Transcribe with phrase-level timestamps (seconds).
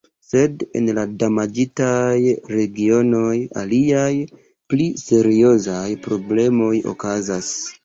[0.27, 2.15] Sed en la damaĝitaj
[2.53, 4.09] regionoj aliaj,
[4.73, 7.55] pli seriozaj problemoj okazas.